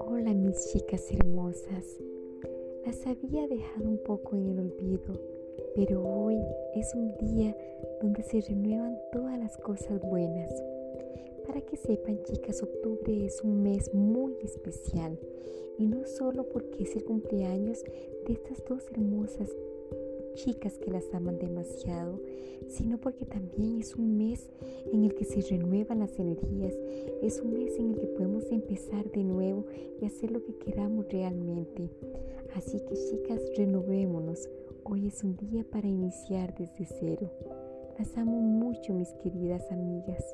Hola 0.00 0.34
mis 0.34 0.70
chicas 0.70 1.10
hermosas. 1.10 1.86
Las 2.84 3.06
había 3.06 3.48
dejado 3.48 3.88
un 3.88 3.96
poco 3.98 4.36
en 4.36 4.50
el 4.50 4.60
olvido, 4.60 5.18
pero 5.74 6.04
hoy 6.04 6.36
es 6.74 6.94
un 6.94 7.16
día 7.16 7.56
donde 8.02 8.22
se 8.22 8.42
renuevan 8.42 8.98
todas 9.10 9.38
las 9.38 9.56
cosas 9.56 10.02
buenas. 10.02 10.52
Para 11.46 11.62
que 11.62 11.78
sepan 11.78 12.22
chicas, 12.24 12.62
octubre 12.62 13.24
es 13.24 13.40
un 13.42 13.62
mes 13.62 13.94
muy 13.94 14.36
especial 14.42 15.18
y 15.78 15.86
no 15.86 16.04
solo 16.04 16.46
porque 16.50 16.82
es 16.82 16.94
el 16.94 17.04
cumpleaños 17.04 17.82
de 18.26 18.34
estas 18.34 18.62
dos 18.68 18.86
hermosas 18.90 19.48
chicas 20.34 20.78
que 20.78 20.90
las 20.90 21.12
aman 21.14 21.38
demasiado, 21.38 22.19
sino 22.70 22.98
porque 22.98 23.26
también 23.26 23.78
es 23.78 23.96
un 23.96 24.16
mes 24.16 24.48
en 24.92 25.04
el 25.04 25.14
que 25.14 25.24
se 25.24 25.42
renuevan 25.42 25.98
las 25.98 26.18
energías, 26.18 26.74
es 27.22 27.40
un 27.40 27.52
mes 27.54 27.76
en 27.78 27.90
el 27.90 27.98
que 27.98 28.06
podemos 28.06 28.50
empezar 28.50 29.10
de 29.10 29.24
nuevo 29.24 29.66
y 30.00 30.04
hacer 30.06 30.30
lo 30.30 30.42
que 30.42 30.56
queramos 30.56 31.06
realmente. 31.08 31.90
Así 32.54 32.80
que 32.80 32.94
chicas, 32.94 33.40
renovémonos. 33.56 34.48
Hoy 34.84 35.08
es 35.08 35.22
un 35.22 35.36
día 35.36 35.64
para 35.70 35.86
iniciar 35.86 36.54
desde 36.56 36.86
cero. 36.86 37.30
Las 37.98 38.16
amo 38.16 38.40
mucho, 38.40 38.94
mis 38.94 39.12
queridas 39.22 39.70
amigas. 39.70 40.24